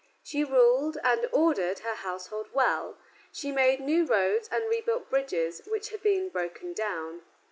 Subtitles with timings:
[0.23, 2.97] She ruled and ordered her household well;
[3.31, 7.21] she made new roads and rebuilt bridges which had been broken down.